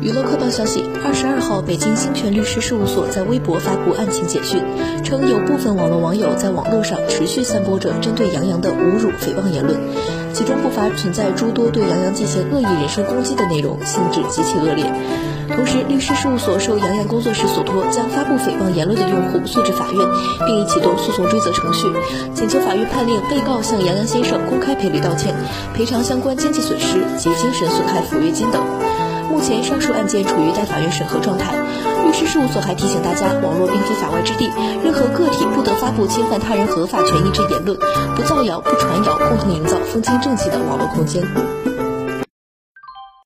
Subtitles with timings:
[0.00, 4.62] 娱乐快报消息：二十二号，北京兴全律师事务所在微博发布案情简讯，
[5.02, 9.78] 称有部分网络网友在网络上持续散播着针对杨洋的侮辱、诽谤言论，
[10.32, 14.84] 其中不乏存在诸多对杨洋进行恶意人身攻击的内容，性质极其恶劣。
[15.54, 20.06] 同时，律师事务所受杨洋工作室所托，将发布诽谤言论的用户诉至法院，
[20.44, 21.86] 并已启动诉讼追责程序，
[22.34, 25.34] 请求法院判令被告向杨洋先生公开赔礼道歉，
[25.72, 28.60] 赔偿相关经济损失及精神损害抚慰金等。
[29.28, 31.54] 目前，上述案件处于待法院审核状态。
[32.04, 34.50] 律师事务所还提醒大家，网络并非法外之地，
[34.82, 37.76] 任何个体不得发布侵犯他人合法权益之言论，
[38.14, 41.22] 不造谣、不传谣，共同营造风清正气的网络空间。